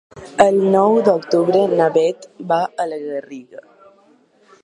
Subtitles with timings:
[0.43, 3.65] El nou d'octubre na Beth va a la Garriga.